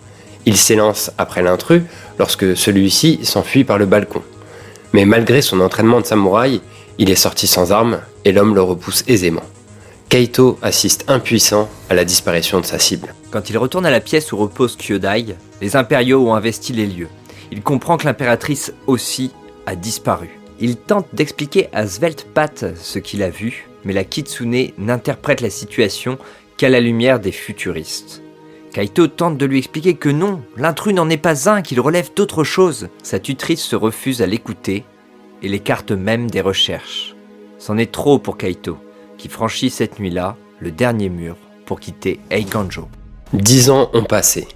Il 0.45 0.59
s'élance 0.59 1.11
après 1.17 1.41
l'intrus 1.41 1.85
lorsque 2.19 2.55
celui-ci 2.55 3.21
s'enfuit 3.23 3.65
par 3.65 3.79
le 3.79 3.87
balcon. 3.87 4.21
Mais 4.93 5.07
malgré 5.07 5.41
son 5.41 5.59
entraînement 5.61 6.03
de 6.03 6.07
samouraï, 6.07 6.61
il 6.99 7.09
est 7.09 7.15
sorti 7.15 7.47
sans 7.47 7.73
armes 7.73 8.01
et 8.27 8.33
l'homme 8.33 8.55
le 8.55 8.61
repousse 8.61 9.05
aisément. 9.09 9.45
Kaito 10.09 10.59
assiste 10.63 11.05
impuissant 11.09 11.69
à 11.91 11.95
la 11.95 12.05
disparition 12.05 12.61
de 12.61 12.67
sa 12.67 12.79
cible. 12.79 13.15
Quand 13.31 13.51
il 13.51 13.59
retourne 13.59 13.87
à 13.87 13.91
la 13.91 14.01
pièce 14.01 14.33
où 14.33 14.37
repose 14.37 14.77
Kyodai, 14.77 15.37
les 15.61 15.77
impériaux 15.77 16.29
ont 16.29 16.35
investi 16.35 16.73
les 16.73 16.87
lieux. 16.87 17.09
Il 17.51 17.63
comprend 17.63 17.97
que 17.97 18.05
l'impératrice 18.05 18.73
aussi 18.87 19.33
a 19.67 19.75
disparu. 19.77 20.39
Il 20.61 20.77
tente 20.77 21.09
d'expliquer 21.13 21.69
à 21.73 21.87
Sveltpat 21.87 22.77
ce 22.77 22.99
qu'il 22.99 23.23
a 23.23 23.31
vu, 23.31 23.69
mais 23.85 23.93
la 23.93 24.05
Kitsune 24.05 24.71
n'interprète 24.79 25.41
la 25.41 25.51
situation 25.51 26.19
qu'à 26.57 26.69
la 26.69 26.81
lumière 26.81 27.19
des 27.19 27.33
futuristes. 27.33 28.23
Kaito 28.73 29.07
tente 29.07 29.39
de 29.39 29.47
lui 29.47 29.59
expliquer 29.59 29.95
que 29.95 30.09
non, 30.09 30.43
l'intrus 30.57 30.95
n'en 30.95 31.09
est 31.11 31.17
pas 31.17 31.49
un, 31.49 31.63
qu'il 31.63 31.81
relève 31.81 32.11
d'autre 32.15 32.43
chose. 32.45 32.89
Sa 33.03 33.19
tutrice 33.21 33.63
se 33.63 33.77
refuse 33.77 34.23
à 34.23 34.27
l'écouter 34.27 34.85
et 35.43 35.49
l'écarte 35.49 35.93
même 35.93 36.31
des 36.31 36.41
recherches. 36.41 37.15
C'en 37.59 37.79
est 37.79 37.93
trop 37.93 38.19
pour 38.19 38.37
Kaito, 38.37 38.79
franchit 39.29 39.71
cette 39.71 39.99
nuit-là 39.99 40.37
le 40.61 40.71
dernier 40.71 41.09
mur 41.09 41.37
pour 41.67 41.81
quitter 41.81 42.21
Eikanjo. 42.31 42.89
Dix 43.33 43.71
ans 43.71 43.91
ont 43.95 44.05
passé. 44.05 44.47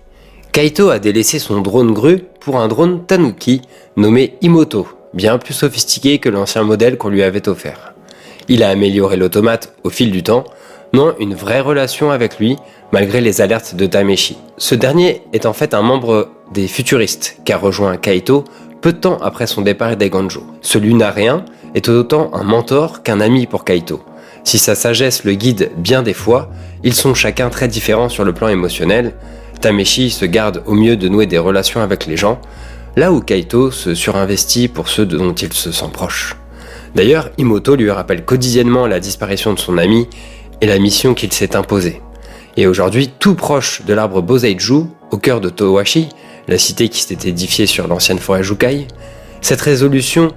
Kaito 0.53 0.91
a 0.91 0.99
délaissé 0.99 1.39
son 1.39 1.61
drone 1.61 1.93
grue 1.93 2.25
pour 2.41 2.59
un 2.59 2.69
drone 2.69 3.05
Tanuki 3.07 3.63
nommé 3.97 4.37
Imoto, 4.41 4.89
bien 5.15 5.39
plus 5.39 5.55
sophistiqué 5.55 6.19
que 6.19 6.29
l'ancien 6.29 6.63
modèle 6.63 6.97
qu'on 6.97 7.09
lui 7.09 7.23
avait 7.23 7.49
offert. 7.49 7.95
Il 8.49 8.63
a 8.63 8.71
amélioré 8.71 9.17
l'automate 9.17 9.75
au 9.85 9.91
fil 9.91 10.11
du 10.11 10.23
temps, 10.23 10.45
non 10.93 11.15
une 11.19 11.35
vraie 11.35 11.61
relation 11.61 12.11
avec 12.11 12.39
lui 12.39 12.57
malgré 12.93 13.21
les 13.21 13.41
alertes 13.41 13.75
de 13.75 13.87
Tameshi. 13.87 14.39
Ce 14.57 14.75
dernier 14.75 15.23
est 15.33 15.47
en 15.47 15.53
fait 15.53 15.75
un 15.75 15.83
membre 15.83 16.31
des 16.53 16.67
futuristes 16.67 17.39
qu'a 17.45 17.59
rejoint 17.59 17.97
Kaito 17.97 18.45
peu 18.81 18.93
de 18.93 18.99
temps 18.99 19.19
après 19.19 19.47
son 19.47 19.63
départ 19.63 19.97
d'Eganjo. 19.97 20.43
Ce 20.63 20.79
lunaréen 20.79 21.45
est 21.75 21.89
autant 21.89 22.31
un 22.33 22.45
mentor 22.45 23.03
qu'un 23.03 23.21
ami 23.21 23.47
pour 23.47 23.65
Kaito. 23.65 24.01
Si 24.49 24.59
sa 24.59 24.75
sagesse 24.75 25.25
le 25.25 25.35
guide 25.35 25.73
bien 25.76 26.02
des 26.02 26.14
fois, 26.14 26.50
ils 26.83 26.95
sont 26.95 27.12
chacun 27.12 27.50
très 27.50 27.69
différents 27.69 28.09
sur 28.09 28.25
le 28.25 28.33
plan 28.33 28.49
émotionnel. 28.49 29.12
Tameshi 29.61 30.09
se 30.09 30.25
garde 30.25 30.62
au 30.64 30.73
mieux 30.73 30.97
de 30.97 31.07
nouer 31.07 31.26
des 31.26 31.37
relations 31.37 31.83
avec 31.83 32.07
les 32.07 32.17
gens, 32.17 32.40
là 32.97 33.12
où 33.12 33.21
Kaito 33.21 33.71
se 33.71 33.95
surinvestit 33.95 34.69
pour 34.69 34.88
ceux 34.88 35.05
dont 35.05 35.35
il 35.35 35.52
se 35.52 35.71
sent 35.71 35.90
proche. 35.93 36.35
D'ailleurs, 36.95 37.28
Imoto 37.37 37.76
lui 37.76 37.90
rappelle 37.90 38.25
quotidiennement 38.25 38.87
la 38.87 39.00
disparition 39.00 39.52
de 39.52 39.59
son 39.59 39.76
ami 39.76 40.09
et 40.62 40.67
la 40.67 40.78
mission 40.78 41.12
qu'il 41.12 41.35
s'est 41.35 41.55
imposée. 41.55 42.00
Et 42.57 42.67
aujourd'hui, 42.67 43.11
tout 43.19 43.35
proche 43.35 43.83
de 43.85 43.93
l'arbre 43.93 44.23
Boseiju, 44.23 44.85
au 45.11 45.19
cœur 45.19 45.43
de 45.43 45.50
Towashi, 45.50 46.09
la 46.49 46.57
cité 46.57 46.88
qui 46.88 47.02
s'était 47.02 47.28
édifiée 47.28 47.67
sur 47.67 47.87
l'ancienne 47.87 48.19
forêt 48.19 48.43
Jukai, 48.43 48.88
cette 49.43 49.61
résolution 49.61 50.33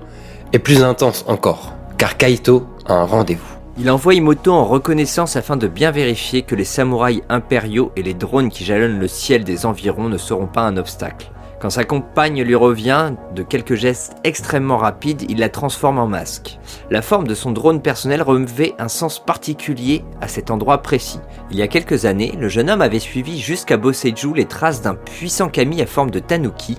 est 0.51 0.60
plus 0.60 0.84
intense 0.84 1.24
encore, 1.30 1.75
car 1.98 2.18
Kaito 2.18 2.68
a 2.86 2.96
un 2.96 3.06
rendez-vous. 3.06 3.61
Il 3.78 3.90
envoie 3.90 4.16
Imoto 4.16 4.51
en 4.51 4.66
reconnaissance 4.66 5.38
afin 5.38 5.56
de 5.56 5.68
bien 5.68 5.92
vérifier 5.92 6.42
que 6.42 6.56
les 6.56 6.66
samouraïs 6.66 7.24
impériaux 7.30 7.92
et 7.96 8.04
les 8.04 8.13
drones 8.13 8.50
qui 8.50 8.66
jalonnent 8.66 9.00
le 9.00 9.08
ciel 9.08 9.44
des 9.44 9.66
environs 9.66 10.10
ne 10.10 10.18
seront 10.18 10.48
pas 10.48 10.63
un 10.63 10.78
obstacle. 10.78 11.32
Quand 11.62 11.70
sa 11.70 11.84
compagne 11.84 12.42
lui 12.42 12.56
revient, 12.56 13.13
de 13.36 13.44
quelques 13.44 13.75
gestes 13.75 14.16
extrêmement 14.24 14.78
rapides, 14.78 15.24
il 15.30 15.38
la 15.38 15.48
transforme 15.48 16.00
en 16.00 16.08
masque. 16.08 16.60
La 16.90 17.01
forme 17.01 17.28
de 17.28 17.36
son 17.36 17.51
drone 17.51 17.82
personnel 17.82 18.24
revêt 18.24 18.74
un 18.78 18.88
sens 18.88 19.24
particulier 19.24 20.04
à 20.22 20.28
cet 20.28 20.51
endroit 20.51 20.82
précis. 20.82 21.20
Il 21.51 21.58
y 21.58 21.62
a 21.62 21.68
quelques 21.68 22.06
années, 22.06 22.34
le 22.38 22.50
jeune 22.50 22.70
homme 22.70 22.82
avait 22.82 23.00
suivi 23.00 23.40
jusqu'à 23.40 23.78
Boseiju 23.78 24.34
les 24.34 24.46
traces 24.46 24.82
d'un 24.82 24.96
puissant 24.96 25.50
kami 25.50 25.82
à 25.82 25.86
forme 25.86 26.12
de 26.12 26.20
tanuki, 26.20 26.78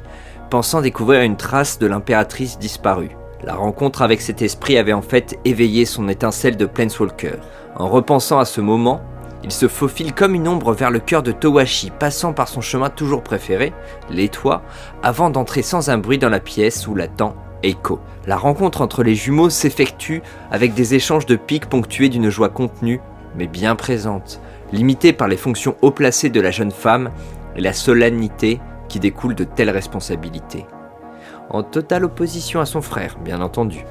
pensant 0.51 0.83
découvrir 0.83 1.23
une 1.23 1.37
trace 1.37 1.79
de 1.79 1.87
l'impératrice 1.87 2.59
disparue. 2.59 3.17
La 3.45 3.55
rencontre 3.55 4.03
avec 4.03 4.21
cet 4.21 4.41
esprit 4.41 4.79
avait 4.79 4.93
en 4.93 5.03
fait 5.03 5.39
éveillé 5.45 5.85
son 5.85 6.09
étincelle 6.09 6.57
de 6.57 6.67
Planeswalker. 6.67 7.37
En 7.75 7.89
repensant 7.89 8.39
à 8.39 8.45
ce 8.45 8.61
moment, 8.61 9.01
il 9.43 9.51
se 9.51 9.67
faufile 9.67 10.15
comme 10.15 10.37
une 10.37 10.47
ombre 10.47 10.73
vers 10.73 10.93
le 10.93 11.01
cœur 11.01 11.25
de 11.25 11.33
Towashi, 11.33 11.91
passant 11.91 12.33
par 12.33 12.49
son 12.49 12.61
chemin 12.61 12.91
toujours 12.91 13.23
préféré, 13.23 13.73
les 14.11 14.29
toits, 14.29 14.63
avant 15.03 15.31
d'entrer 15.31 15.63
sans 15.63 15.91
un 15.91 15.99
bruit 15.99 16.19
dans 16.19 16.29
la 16.29 16.39
pièce 16.39 16.87
où 16.87 16.95
l'attend 16.95 17.35
Eiko. 17.65 17.99
La 18.27 18.37
rencontre 18.37 18.81
entre 18.81 19.03
les 19.03 19.17
jumeaux 19.17 19.51
s'effectue 19.51 20.23
avec 20.53 20.75
des 20.75 20.95
échanges 20.95 21.27
de 21.27 21.35
piques 21.35 21.69
ponctués 21.69 22.09
d'une 22.09 22.31
joie 22.31 22.49
contenue, 22.49 23.01
mais 23.37 23.49
bien 23.49 23.75
présente, 23.75 24.41
limitée 24.73 25.13
par 25.13 25.27
les 25.27 25.37
fonctions 25.37 25.75
haut 25.83 25.91
placées 25.91 26.31
de 26.31 26.41
la 26.41 26.53
jeune 26.53 26.71
femme 26.71 27.11
et 27.57 27.61
la 27.61 27.73
solennité 27.73 28.61
qui 28.89 29.01
découle 29.01 29.35
de 29.35 29.45
telles 29.45 29.71
responsabilités. 29.71 30.67
En 31.51 31.63
totale 31.63 32.05
opposition 32.05 32.61
à 32.61 32.67
son 32.67 32.81
frère, 32.81 33.17
bien 33.25 33.41
entendu. 33.41 33.85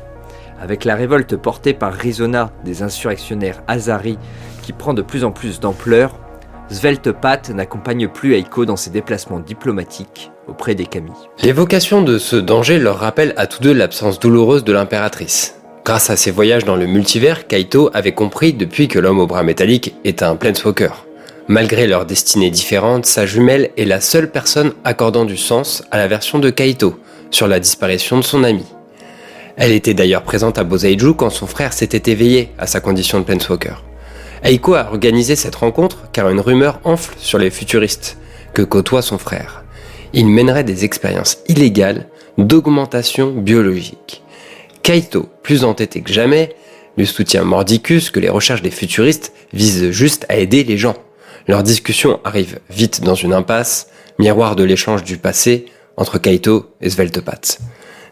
Avec 0.61 0.85
la 0.85 0.95
révolte 0.95 1.35
portée 1.35 1.73
par 1.73 1.93
Rizona 1.93 2.51
des 2.63 2.83
insurrectionnaires 2.83 3.61
Azari 3.67 4.17
qui 4.61 4.73
prend 4.73 4.93
de 4.93 5.01
plus 5.01 5.23
en 5.23 5.31
plus 5.31 5.59
d'ampleur, 5.59 6.19
Sveltepat 6.69 7.49
n'accompagne 7.53 8.07
plus 8.07 8.35
Aiko 8.35 8.65
dans 8.65 8.77
ses 8.77 8.91
déplacements 8.91 9.39
diplomatiques 9.39 10.31
auprès 10.47 10.75
des 10.75 10.85
Kami. 10.85 11.11
L'évocation 11.43 12.01
de 12.01 12.17
ce 12.17 12.35
danger 12.35 12.79
leur 12.79 12.99
rappelle 12.99 13.33
à 13.37 13.47
tous 13.47 13.61
deux 13.61 13.73
l'absence 13.73 14.19
douloureuse 14.19 14.63
de 14.63 14.71
l'impératrice. 14.71 15.55
Grâce 15.83 16.09
à 16.09 16.15
ses 16.15 16.31
voyages 16.31 16.63
dans 16.63 16.75
le 16.75 16.85
multivers, 16.85 17.47
Kaito 17.47 17.89
avait 17.93 18.13
compris 18.13 18.53
depuis 18.53 18.87
que 18.87 18.99
l'homme 18.99 19.19
au 19.19 19.27
bras 19.27 19.43
métallique 19.43 19.95
est 20.05 20.21
un 20.23 20.35
Planeswalker. 20.35 20.91
Malgré 21.47 21.87
leurs 21.87 22.05
destinées 22.05 22.51
différentes, 22.51 23.05
sa 23.05 23.25
jumelle 23.25 23.71
est 23.75 23.85
la 23.85 23.99
seule 23.99 24.31
personne 24.31 24.73
accordant 24.83 25.25
du 25.25 25.37
sens 25.37 25.83
à 25.91 25.97
la 25.97 26.07
version 26.07 26.39
de 26.39 26.51
Kaito 26.51 26.97
sur 27.31 27.47
la 27.47 27.59
disparition 27.59 28.17
de 28.17 28.23
son 28.23 28.43
ami. 28.43 28.65
Elle 29.57 29.71
était 29.71 29.93
d'ailleurs 29.93 30.23
présente 30.23 30.57
à 30.57 30.63
Boseiju 30.63 31.13
quand 31.13 31.29
son 31.29 31.47
frère 31.47 31.73
s'était 31.73 32.11
éveillé 32.11 32.51
à 32.57 32.67
sa 32.67 32.79
condition 32.79 33.19
de 33.19 33.25
Planeswalker. 33.25 33.75
Aiko 34.43 34.73
a 34.73 34.87
organisé 34.87 35.35
cette 35.35 35.55
rencontre 35.55 36.09
car 36.11 36.29
une 36.29 36.39
rumeur 36.39 36.79
enfle 36.83 37.15
sur 37.17 37.37
les 37.37 37.49
futuristes 37.49 38.17
que 38.53 38.61
côtoie 38.61 39.01
son 39.01 39.17
frère. 39.17 39.63
Il 40.13 40.27
mènerait 40.27 40.63
des 40.63 40.83
expériences 40.83 41.39
illégales 41.47 42.07
d'augmentation 42.37 43.31
biologique. 43.31 44.23
Kaito, 44.83 45.29
plus 45.43 45.63
entêté 45.63 46.01
que 46.01 46.11
jamais, 46.11 46.55
lui 46.97 47.05
soutient 47.05 47.43
mordicus 47.43 48.09
que 48.09 48.19
les 48.19 48.29
recherches 48.29 48.61
des 48.61 48.71
futuristes 48.71 49.31
visent 49.53 49.91
juste 49.91 50.25
à 50.27 50.37
aider 50.37 50.63
les 50.63 50.77
gens. 50.77 50.95
Leur 51.47 51.63
discussion 51.63 52.19
arrive 52.23 52.59
vite 52.69 53.01
dans 53.01 53.15
une 53.15 53.33
impasse, 53.33 53.87
miroir 54.19 54.55
de 54.55 54.63
l'échange 54.63 55.03
du 55.03 55.17
passé 55.17 55.65
entre 55.97 56.17
Kaito 56.17 56.71
et 56.81 56.89
Sveltepat. 56.89 57.59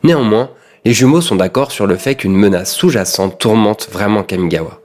Néanmoins, 0.04 0.50
les 0.86 0.94
jumeaux 0.94 1.22
sont 1.22 1.36
d'accord 1.36 1.72
sur 1.72 1.88
le 1.88 1.98
fait 1.98 2.16
qu'une 2.16 2.36
menace 2.36 2.74
sous-jacente 2.74 3.40
tourmente 3.40 3.90
vraiment 3.92 4.24
Kamigawa 4.24 4.80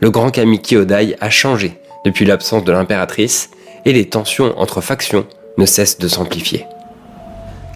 le 0.00 0.10
grand 0.10 0.30
Kamiki 0.30 0.76
Odai 0.76 1.16
a 1.20 1.30
changé 1.30 1.78
depuis 2.04 2.24
l'absence 2.24 2.64
de 2.64 2.72
l'impératrice 2.72 3.50
et 3.84 3.92
les 3.92 4.08
tensions 4.08 4.58
entre 4.58 4.80
factions 4.80 5.26
ne 5.58 5.66
cessent 5.66 5.98
de 5.98 6.08
s'amplifier. 6.08 6.66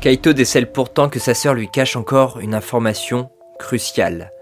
Kaito 0.01 0.33
décèle 0.33 0.71
pourtant 0.71 1.09
que 1.09 1.19
sa 1.19 1.35
sœur 1.35 1.55
lui 1.55 1.69
cache 1.69 1.97
encore 1.97 2.39
une 2.41 2.55
information 2.55 3.31
cruciale. 3.59 4.33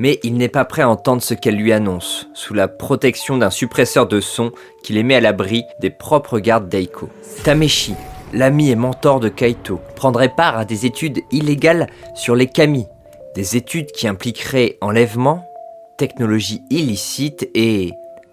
Mais 0.00 0.20
il 0.22 0.34
n'est 0.34 0.48
pas 0.48 0.64
prêt 0.64 0.82
à 0.82 0.88
entendre 0.88 1.22
ce 1.22 1.34
qu'elle 1.34 1.56
lui 1.56 1.72
annonce, 1.72 2.28
sous 2.32 2.54
la 2.54 2.68
protection 2.68 3.36
d'un 3.36 3.50
suppresseur 3.50 4.06
de 4.06 4.20
son 4.20 4.52
qui 4.84 4.92
les 4.92 5.02
met 5.02 5.16
à 5.16 5.20
l'abri 5.20 5.64
des 5.80 5.90
propres 5.90 6.38
gardes 6.38 6.68
d'Aiko. 6.68 7.08
Tameshi, 7.42 7.94
l'ami 8.32 8.70
et 8.70 8.76
mentor 8.76 9.20
de 9.20 9.28
Kaito, 9.28 9.80
prendrait 9.96 10.34
part 10.34 10.58
à 10.58 10.64
des 10.64 10.86
études 10.86 11.20
illégales 11.30 11.88
sur 12.14 12.34
les 12.34 12.46
kami, 12.46 12.86
des 13.34 13.56
études 13.56 13.92
qui 13.92 14.08
impliqueraient 14.08 14.76
enlèvement, 14.80 15.48
technologie 15.96 16.62
illicite 16.70 17.48
et 17.54 17.92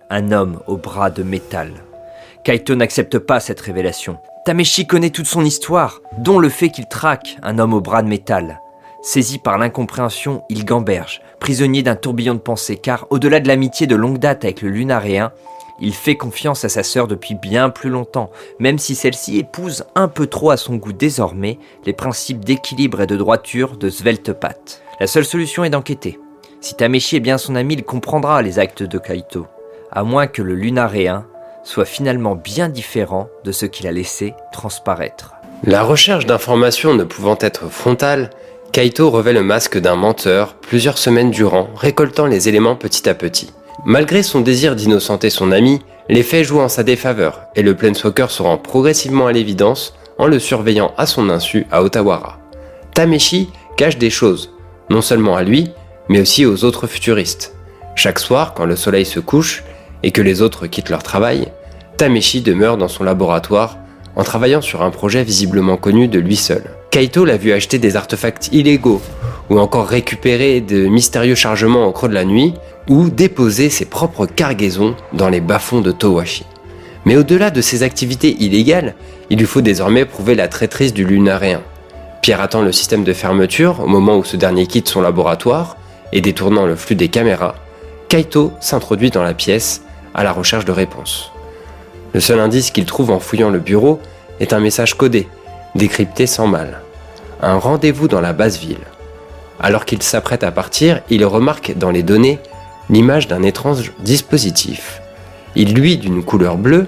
un 0.09 0.31
homme 0.31 0.59
au 0.67 0.77
bras 0.77 1.09
de 1.09 1.23
métal. 1.23 1.71
Kaito 2.43 2.75
n'accepte 2.75 3.17
pas 3.17 3.39
cette 3.39 3.61
révélation. 3.61 4.17
Tameshi 4.45 4.85
connaît 4.85 5.09
toute 5.09 5.25
son 5.25 5.43
histoire, 5.43 6.01
dont 6.19 6.37
le 6.37 6.49
fait 6.49 6.69
qu'il 6.69 6.87
traque 6.87 7.37
un 7.41 7.57
homme 7.57 7.73
au 7.73 7.81
bras 7.81 8.03
de 8.03 8.07
métal. 8.07 8.61
Saisi 9.01 9.39
par 9.39 9.57
l'incompréhension, 9.57 10.43
il 10.49 10.65
gamberge, 10.65 11.21
prisonnier 11.39 11.83
d'un 11.83 11.95
tourbillon 11.95 12.35
de 12.35 12.39
pensée, 12.39 12.77
car 12.77 13.07
au-delà 13.09 13.39
de 13.39 13.47
l'amitié 13.47 13.87
de 13.87 13.95
longue 13.95 14.19
date 14.19 14.43
avec 14.43 14.61
le 14.61 14.69
lunaréen, 14.69 15.31
il 15.79 15.93
fait 15.93 16.15
confiance 16.15 16.63
à 16.63 16.69
sa 16.69 16.83
sœur 16.83 17.07
depuis 17.07 17.35
bien 17.35 17.69
plus 17.69 17.89
longtemps, 17.89 18.31
même 18.59 18.79
si 18.79 18.95
celle-ci 18.95 19.37
épouse 19.37 19.83
un 19.95 20.07
peu 20.07 20.27
trop 20.27 20.51
à 20.51 20.57
son 20.57 20.75
goût 20.75 20.93
désormais 20.93 21.59
les 21.85 21.93
principes 21.93 22.43
d'équilibre 22.45 23.01
et 23.01 23.07
de 23.07 23.17
droiture 23.17 23.77
de 23.77 23.89
Sveltepat. 23.89 24.81
La 24.99 25.07
seule 25.07 25.25
solution 25.25 25.63
est 25.63 25.69
d'enquêter. 25.69 26.19
Si 26.61 26.75
Tameshi 26.75 27.17
est 27.17 27.21
bien 27.21 27.37
son 27.37 27.55
ami, 27.55 27.75
il 27.75 27.83
comprendra 27.83 28.41
les 28.41 28.59
actes 28.59 28.83
de 28.83 28.97
Kaito, 28.97 29.47
à 29.91 30.03
moins 30.03 30.27
que 30.27 30.41
le 30.41 30.55
lunaréen 30.55 31.25
soit 31.63 31.85
finalement 31.85 32.35
bien 32.35 32.69
différent 32.69 33.27
de 33.43 33.51
ce 33.51 33.65
qu'il 33.65 33.87
a 33.87 33.91
laissé 33.91 34.33
transparaître. 34.51 35.33
La 35.63 35.83
recherche 35.83 36.25
d'informations 36.25 36.93
ne 36.93 37.03
pouvant 37.03 37.37
être 37.41 37.69
frontale, 37.69 38.29
Kaito 38.71 39.09
revêt 39.09 39.33
le 39.33 39.41
masque 39.41 39.77
d'un 39.77 39.95
menteur 39.95 40.55
plusieurs 40.55 40.97
semaines 40.97 41.31
durant, 41.31 41.69
récoltant 41.75 42.27
les 42.27 42.49
éléments 42.49 42.75
petit 42.75 43.07
à 43.09 43.13
petit. 43.13 43.51
Malgré 43.83 44.23
son 44.23 44.41
désir 44.41 44.75
d'innocenter 44.75 45.29
son 45.29 45.51
ami, 45.51 45.81
les 46.07 46.23
faits 46.23 46.45
jouent 46.45 46.61
en 46.61 46.69
sa 46.69 46.83
défaveur 46.83 47.41
et 47.55 47.61
le 47.61 47.75
Planeswalker 47.75 48.27
se 48.29 48.41
rend 48.41 48.57
progressivement 48.57 49.27
à 49.27 49.33
l'évidence 49.33 49.95
en 50.17 50.27
le 50.27 50.39
surveillant 50.39 50.93
à 50.97 51.05
son 51.05 51.29
insu 51.29 51.67
à 51.71 51.83
Otawara. 51.83 52.39
Tameshi 52.93 53.49
cache 53.75 53.97
des 53.97 54.09
choses, 54.09 54.53
non 54.89 55.01
seulement 55.01 55.35
à 55.35 55.43
lui, 55.43 55.71
mais 56.07 56.21
aussi 56.21 56.45
aux 56.45 56.63
autres 56.63 56.87
futuristes. 56.87 57.53
Chaque 57.95 58.19
soir, 58.19 58.53
quand 58.53 58.65
le 58.65 58.75
soleil 58.75 59.05
se 59.05 59.19
couche 59.19 59.63
et 60.03 60.11
que 60.11 60.21
les 60.21 60.41
autres 60.41 60.67
quittent 60.67 60.89
leur 60.89 61.03
travail, 61.03 61.51
Tameshi 61.97 62.41
demeure 62.41 62.77
dans 62.77 62.87
son 62.87 63.03
laboratoire 63.03 63.77
en 64.15 64.23
travaillant 64.23 64.61
sur 64.61 64.83
un 64.83 64.91
projet 64.91 65.23
visiblement 65.23 65.75
connu 65.75 66.07
de 66.07 66.19
lui 66.19 66.37
seul. 66.37 66.63
Kaito 66.91 67.25
l'a 67.25 67.35
vu 67.35 67.51
acheter 67.51 67.77
des 67.77 67.97
artefacts 67.97 68.49
illégaux, 68.53 69.01
ou 69.49 69.59
encore 69.59 69.87
récupérer 69.87 70.61
de 70.61 70.87
mystérieux 70.87 71.35
chargements 71.35 71.85
au 71.85 71.91
creux 71.91 72.07
de 72.07 72.13
la 72.13 72.23
nuit, 72.23 72.53
ou 72.87 73.09
déposer 73.09 73.69
ses 73.69 73.85
propres 73.85 74.25
cargaisons 74.25 74.95
dans 75.13 75.29
les 75.29 75.41
bas-fonds 75.41 75.81
de 75.81 75.91
Towashi. 75.91 76.45
Mais 77.05 77.17
au-delà 77.17 77.51
de 77.51 77.61
ces 77.61 77.83
activités 77.83 78.35
illégales, 78.39 78.95
il 79.29 79.39
lui 79.39 79.45
faut 79.45 79.61
désormais 79.61 80.05
prouver 80.05 80.35
la 80.35 80.47
traîtrise 80.47 80.93
du 80.93 81.05
lunaréen. 81.05 81.61
Pierre 82.21 82.41
attend 82.41 82.61
le 82.61 82.71
système 82.71 83.03
de 83.03 83.13
fermeture 83.13 83.79
au 83.81 83.87
moment 83.87 84.17
où 84.17 84.23
ce 84.23 84.37
dernier 84.37 84.67
quitte 84.67 84.89
son 84.89 85.01
laboratoire, 85.01 85.77
et 86.11 86.21
détournant 86.21 86.65
le 86.65 86.75
flux 86.75 86.95
des 86.95 87.09
caméras, 87.09 87.55
Kaito 88.09 88.51
s'introduit 88.61 89.09
dans 89.09 89.23
la 89.23 89.33
pièce 89.33 89.81
à 90.13 90.23
la 90.23 90.31
recherche 90.31 90.65
de 90.65 90.71
réponses. 90.71 91.31
Le 92.13 92.19
seul 92.19 92.39
indice 92.39 92.71
qu'il 92.71 92.85
trouve 92.85 93.11
en 93.11 93.19
fouillant 93.19 93.49
le 93.49 93.59
bureau 93.59 93.99
est 94.39 94.53
un 94.53 94.59
message 94.59 94.95
codé, 94.95 95.27
décrypté 95.75 96.27
sans 96.27 96.47
mal. 96.47 96.81
Un 97.41 97.57
rendez-vous 97.57 98.07
dans 98.07 98.21
la 98.21 98.33
basse 98.33 98.57
ville. 98.57 98.85
Alors 99.59 99.85
qu'il 99.85 100.01
s'apprête 100.01 100.43
à 100.43 100.51
partir, 100.51 101.01
il 101.09 101.25
remarque 101.25 101.73
dans 101.75 101.91
les 101.91 102.03
données 102.03 102.39
l'image 102.89 103.27
d'un 103.27 103.43
étrange 103.43 103.91
dispositif. 103.99 105.01
Il 105.55 105.73
luit 105.73 105.97
d'une 105.97 106.23
couleur 106.23 106.57
bleue, 106.57 106.85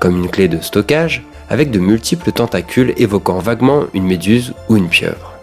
comme 0.00 0.16
une 0.16 0.30
clé 0.30 0.48
de 0.48 0.60
stockage, 0.60 1.24
avec 1.50 1.70
de 1.70 1.78
multiples 1.78 2.32
tentacules 2.32 2.92
évoquant 2.96 3.38
vaguement 3.38 3.84
une 3.94 4.04
méduse 4.04 4.52
ou 4.68 4.76
une 4.76 4.88
pieuvre. 4.88 5.34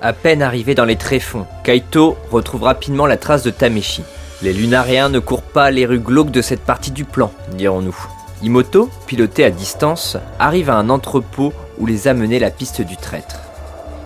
À 0.00 0.12
peine 0.12 0.42
arrivé 0.42 0.74
dans 0.74 0.84
les 0.84 0.96
tréfonds, 0.96 1.46
Kaito 1.64 2.16
retrouve 2.30 2.64
rapidement 2.64 3.06
la 3.06 3.16
trace 3.16 3.42
de 3.42 3.50
Tameshi. 3.50 4.02
Les 4.42 4.52
lunariens 4.52 5.08
ne 5.08 5.18
courent 5.18 5.42
pas 5.42 5.70
les 5.70 5.86
rues 5.86 5.98
glauques 5.98 6.30
de 6.30 6.42
cette 6.42 6.60
partie 6.60 6.92
du 6.92 7.04
plan, 7.04 7.32
dirons-nous. 7.54 7.96
Imoto, 8.42 8.88
piloté 9.06 9.44
à 9.44 9.50
distance, 9.50 10.16
arrive 10.38 10.70
à 10.70 10.76
un 10.76 10.90
entrepôt 10.90 11.52
où 11.78 11.86
les 11.86 12.06
a 12.06 12.14
menés 12.14 12.38
la 12.38 12.50
piste 12.50 12.82
du 12.82 12.96
traître. 12.96 13.40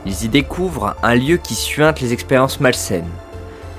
Ils 0.07 0.25
y 0.25 0.29
découvrent 0.29 0.97
un 1.03 1.15
lieu 1.15 1.37
qui 1.37 1.55
suinte 1.55 2.01
les 2.01 2.15
expériences 2.15 2.61
malsaines. 2.61 3.05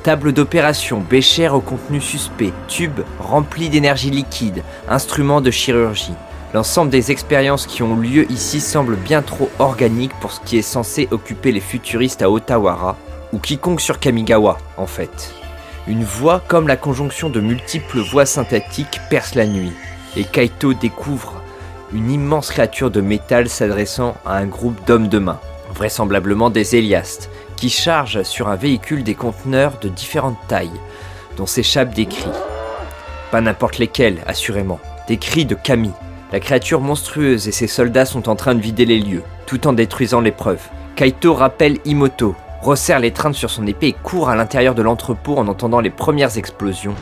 Table 0.04 0.34
d'opération, 0.34 1.00
béchère 1.00 1.56
au 1.56 1.62
contenu 1.62 2.02
suspect, 2.02 2.52
tubes 2.68 3.00
remplis 3.20 3.70
d'énergie 3.70 4.10
liquide, 4.10 4.62
instruments 4.90 5.40
de 5.40 5.50
chirurgie. 5.50 6.12
L'ensemble 6.54 6.92
des 6.92 7.10
expériences 7.10 7.66
qui 7.66 7.84
ont 7.84 7.96
lieu 7.96 8.30
ici 8.30 8.60
semble 8.60 8.98
bien 8.98 9.22
trop 9.22 9.50
organique 9.60 10.12
pour 10.20 10.34
ce 10.34 10.42
qui 10.42 10.58
est 10.58 10.62
censé 10.62 11.08
occuper 11.12 11.54
les 11.54 11.62
futuristes 11.62 12.22
à 12.22 12.30
Otawara, 12.30 12.98
ou 13.32 13.40
quiconque 13.40 13.80
sur 13.80 13.98
Kamigawa 13.98 14.58
en 14.76 14.88
fait. 14.88 15.34
Une 15.88 16.04
voix 16.04 16.44
comme 16.50 16.68
la 16.68 16.76
conjonction 16.76 17.30
de 17.30 17.40
multiples 17.40 18.00
voix 18.00 18.26
synthétiques 18.26 19.00
perce 19.10 19.36
la 19.36 19.46
nuit, 19.46 19.72
et 20.18 20.26
Kaito 20.26 20.74
découvre 20.74 21.42
une 21.94 22.12
immense 22.12 22.50
créature 22.50 22.92
de 22.92 23.00
métal 23.00 23.48
s'adressant 23.48 24.16
à 24.26 24.36
un 24.36 24.48
groupe 24.48 24.86
d'hommes 24.86 25.08
de 25.08 25.20
main, 25.20 25.40
vraisemblablement 25.74 26.50
des 26.50 26.76
Héliastes, 26.76 27.30
qui 27.64 27.70
chargent 27.70 28.24
sur 28.24 28.50
un 28.50 28.58
véhicule 28.58 29.06
des 29.06 29.16
conteneurs 29.16 29.80
de 29.82 29.88
différentes 29.88 30.36
tailles, 30.50 30.82
dont 31.38 31.46
s'échappent 31.46 31.94
des 31.94 32.08
cris. 32.08 32.28
Pas 33.32 33.40
n'importe 33.40 33.78
lesquels, 33.78 34.18
assurément, 34.28 34.82
des 35.08 35.16
cris 35.16 35.46
de 35.46 35.56
Kami, 35.56 35.94
la 36.34 36.42
créature 36.42 36.82
monstrueuse 36.82 37.48
et 37.48 37.54
ses 37.54 37.68
soldats 37.68 38.06
sont 38.06 38.28
en 38.28 38.36
train 38.36 38.54
de 38.54 38.60
vider 38.60 38.84
les 38.84 39.00
lieux, 39.00 39.24
tout 39.46 39.66
en 39.66 39.72
détruisant 39.72 40.20
l'épreuve. 40.20 40.60
Kaito 40.98 41.34
rappelle 41.34 41.78
Imoto, 41.86 42.36
resserre 42.62 43.00
l'étreinte 43.00 43.36
sur 43.36 43.50
son 43.50 43.66
épée 43.66 43.88
et 43.88 43.94
court 43.94 44.28
à 44.28 44.36
l'intérieur 44.36 44.76
de 44.76 44.82
l'entrepôt 44.82 45.38
en 45.38 45.48
entendant 45.48 45.80
les 45.80 45.90
premières 45.90 46.38
explosions, 46.38 46.96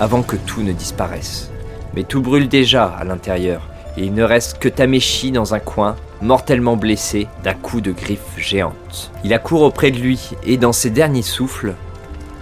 avant 0.00 0.22
que 0.22 0.34
tout 0.34 0.62
ne 0.62 0.72
disparaisse. 0.72 1.52
Mais 1.94 2.02
tout 2.02 2.22
brûle 2.22 2.48
déjà 2.48 2.86
à 2.86 3.04
l'intérieur, 3.04 3.68
et 3.98 4.04
il 4.04 4.14
ne 4.14 4.22
reste 4.22 4.60
que 4.60 4.68
Tameshi 4.68 5.32
dans 5.32 5.54
un 5.54 5.58
coin, 5.58 5.96
mortellement 6.22 6.76
blessé 6.76 7.26
d'un 7.42 7.54
coup 7.54 7.80
de 7.80 7.90
griffe 7.90 8.38
géante. 8.38 9.10
Il 9.24 9.34
accourt 9.34 9.62
auprès 9.62 9.90
de 9.90 9.98
lui, 9.98 10.30
et 10.44 10.56
dans 10.56 10.72
ses 10.72 10.90
derniers 10.90 11.22
souffles, 11.22 11.74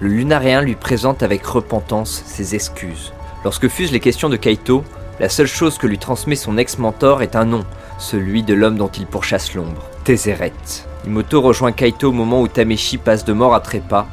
le 0.01 0.09
lunaréen 0.09 0.61
lui 0.61 0.75
présente 0.75 1.23
avec 1.23 1.47
repentance 1.47 2.23
ses 2.27 2.55
excuses. 2.55 3.15
Lorsque 3.43 3.69
fusent 3.69 3.93
les 3.93 4.01
questions 4.01 4.29
de 4.29 4.37
Kaito, 4.37 4.85
la 5.19 5.31
seule 5.31 5.47
chose 5.47 5.79
que 5.79 5.87
lui 5.87 5.97
transmet 5.97 6.37
son 6.37 6.59
ex-mentor 6.59 7.23
est 7.23 7.37
un 7.37 7.47
nom, 7.47 7.65
celui 7.99 8.43
de 8.43 8.53
l'homme 8.53 8.77
dont 8.77 8.89
il 8.89 9.07
pourchasse 9.07 9.55
l'ombre, 9.55 9.83
Tézéret. 10.05 10.53
Imoto 11.07 11.41
rejoint 11.41 11.73
Kaito 11.73 12.11
au 12.11 12.13
moment 12.13 12.43
où 12.43 12.49
Tameshi 12.49 12.99
passe 12.99 13.25
de 13.25 13.33
mort 13.33 13.55
à 13.55 13.61
trépas, 13.61 14.07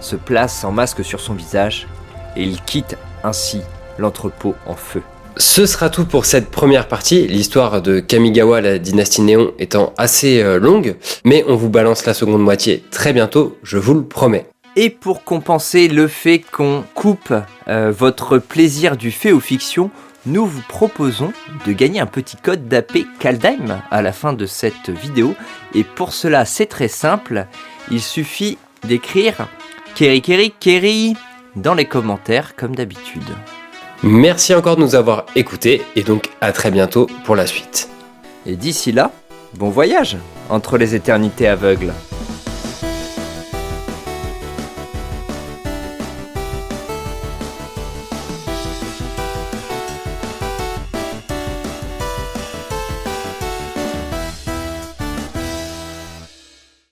se 0.00 0.16
place 0.16 0.64
en 0.64 0.72
masque 0.72 1.04
sur 1.04 1.20
son 1.20 1.34
visage, 1.34 1.86
et 2.34 2.42
il 2.42 2.60
quitte 2.62 2.96
ainsi 3.22 3.60
l'entrepôt 3.98 4.56
en 4.66 4.74
feu. 4.74 5.02
Ce 5.40 5.66
sera 5.66 5.88
tout 5.88 6.04
pour 6.04 6.26
cette 6.26 6.50
première 6.50 6.88
partie, 6.88 7.28
l'histoire 7.28 7.80
de 7.80 8.00
Kamigawa, 8.00 8.60
la 8.60 8.78
dynastie 8.78 9.22
Néon 9.22 9.52
étant 9.60 9.92
assez 9.96 10.42
euh, 10.42 10.58
longue, 10.58 10.96
mais 11.24 11.44
on 11.46 11.54
vous 11.54 11.68
balance 11.68 12.06
la 12.06 12.14
seconde 12.14 12.42
moitié 12.42 12.82
très 12.90 13.12
bientôt, 13.12 13.56
je 13.62 13.78
vous 13.78 13.94
le 13.94 14.02
promets. 14.02 14.48
Et 14.74 14.90
pour 14.90 15.22
compenser 15.22 15.86
le 15.86 16.08
fait 16.08 16.40
qu'on 16.40 16.82
coupe 16.92 17.32
euh, 17.68 17.92
votre 17.96 18.38
plaisir 18.38 18.96
du 18.96 19.12
fait 19.12 19.30
aux 19.30 19.38
fictions, 19.38 19.92
nous 20.26 20.44
vous 20.44 20.62
proposons 20.68 21.32
de 21.66 21.72
gagner 21.72 22.00
un 22.00 22.06
petit 22.06 22.36
code 22.36 22.66
d'AP 22.66 22.98
Kaldheim 23.20 23.80
à 23.92 24.02
la 24.02 24.12
fin 24.12 24.32
de 24.32 24.44
cette 24.44 24.90
vidéo. 24.90 25.36
Et 25.72 25.84
pour 25.84 26.12
cela, 26.12 26.46
c'est 26.46 26.66
très 26.66 26.88
simple. 26.88 27.46
Il 27.92 28.02
suffit 28.02 28.58
d'écrire 28.88 29.46
Keri 29.94 30.20
Keri 30.20 30.52
Keri 30.58 31.14
dans 31.54 31.74
les 31.74 31.86
commentaires 31.86 32.56
comme 32.56 32.74
d'habitude. 32.74 33.22
Merci 34.04 34.54
encore 34.54 34.76
de 34.76 34.82
nous 34.82 34.94
avoir 34.94 35.26
écoutés 35.34 35.82
et 35.96 36.04
donc 36.04 36.30
à 36.40 36.52
très 36.52 36.70
bientôt 36.70 37.08
pour 37.24 37.34
la 37.34 37.48
suite. 37.48 37.88
Et 38.46 38.54
d'ici 38.54 38.92
là, 38.92 39.10
bon 39.54 39.70
voyage 39.70 40.16
entre 40.50 40.78
les 40.78 40.94
éternités 40.94 41.48
aveugles. 41.48 41.92